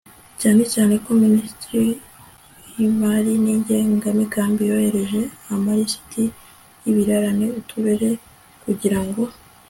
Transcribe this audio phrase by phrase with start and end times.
[0.41, 1.91] cyane cyane ko Minisiteri
[2.75, 5.21] y Imari n Igenamigambi yoherereje
[5.53, 6.23] amalisiti
[6.83, 8.09] y ibirarane Uturere
[8.63, 9.21] kugira ngo